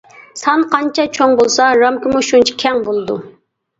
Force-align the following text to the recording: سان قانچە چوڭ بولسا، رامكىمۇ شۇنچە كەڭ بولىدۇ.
سان 0.43 0.63
قانچە 0.71 1.05
چوڭ 1.17 1.35
بولسا، 1.41 1.67
رامكىمۇ 1.81 2.23
شۇنچە 2.31 2.57
كەڭ 2.65 2.83
بولىدۇ. 2.89 3.19